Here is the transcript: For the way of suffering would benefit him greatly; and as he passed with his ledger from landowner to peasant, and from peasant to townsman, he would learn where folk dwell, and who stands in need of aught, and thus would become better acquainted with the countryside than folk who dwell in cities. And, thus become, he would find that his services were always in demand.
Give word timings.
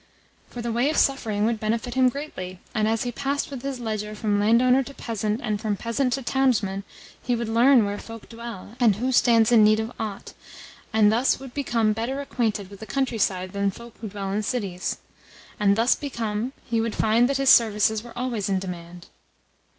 For 0.49 0.63
the 0.63 0.71
way 0.71 0.89
of 0.89 0.97
suffering 0.97 1.45
would 1.45 1.59
benefit 1.59 1.93
him 1.93 2.09
greatly; 2.09 2.59
and 2.73 2.87
as 2.87 3.03
he 3.03 3.11
passed 3.11 3.51
with 3.51 3.61
his 3.61 3.79
ledger 3.79 4.15
from 4.15 4.39
landowner 4.39 4.81
to 4.81 4.95
peasant, 4.95 5.39
and 5.43 5.61
from 5.61 5.77
peasant 5.77 6.13
to 6.13 6.23
townsman, 6.23 6.83
he 7.21 7.35
would 7.35 7.47
learn 7.47 7.85
where 7.85 7.99
folk 7.99 8.27
dwell, 8.27 8.73
and 8.79 8.95
who 8.95 9.11
stands 9.11 9.51
in 9.51 9.63
need 9.63 9.79
of 9.79 9.91
aught, 9.99 10.33
and 10.91 11.11
thus 11.11 11.39
would 11.39 11.53
become 11.53 11.93
better 11.93 12.19
acquainted 12.19 12.71
with 12.71 12.79
the 12.79 12.87
countryside 12.87 13.53
than 13.53 13.69
folk 13.69 13.95
who 14.01 14.09
dwell 14.09 14.31
in 14.31 14.41
cities. 14.41 14.97
And, 15.59 15.75
thus 15.75 15.93
become, 15.93 16.53
he 16.65 16.81
would 16.81 16.95
find 16.95 17.29
that 17.29 17.37
his 17.37 17.51
services 17.51 18.01
were 18.01 18.17
always 18.17 18.49
in 18.49 18.57
demand. 18.57 19.05